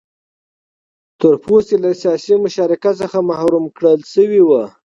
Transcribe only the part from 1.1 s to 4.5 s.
تور پوستي له سیاسي مشارکت څخه محروم کړل شوي